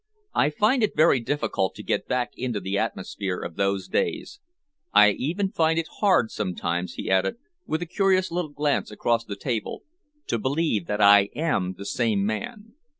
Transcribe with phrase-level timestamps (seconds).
[0.33, 4.39] "I find it very difficult to get back into the atmosphere of those days.
[4.91, 7.35] I even find it hard sometimes," he added,
[7.67, 9.83] with a curious little glance across the table,
[10.25, 12.73] "to believe that I am the same man."